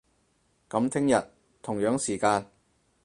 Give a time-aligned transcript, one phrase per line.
[0.67, 1.23] 噉聽日，
[1.61, 2.47] 同樣時間